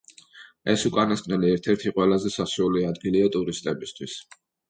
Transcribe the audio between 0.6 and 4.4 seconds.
ეს უკანასკნელი ერთ-ერთი ყველაზე სასურველი ადგილია ტურისტებისათვის.